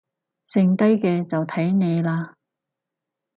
[0.47, 2.33] 剩低嘅就睇你喇